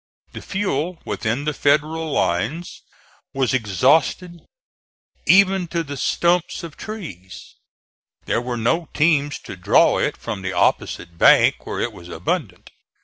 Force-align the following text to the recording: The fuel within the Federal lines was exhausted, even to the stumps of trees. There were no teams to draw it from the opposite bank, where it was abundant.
The 0.31 0.41
fuel 0.41 0.97
within 1.05 1.45
the 1.45 1.53
Federal 1.53 2.11
lines 2.11 2.81
was 3.35 3.53
exhausted, 3.53 4.41
even 5.27 5.67
to 5.67 5.83
the 5.83 5.95
stumps 5.95 6.63
of 6.63 6.75
trees. 6.75 7.53
There 8.25 8.41
were 8.41 8.57
no 8.57 8.89
teams 8.95 9.37
to 9.43 9.55
draw 9.55 9.99
it 9.99 10.17
from 10.17 10.41
the 10.41 10.53
opposite 10.53 11.19
bank, 11.19 11.67
where 11.67 11.79
it 11.79 11.93
was 11.93 12.09
abundant. 12.09 12.71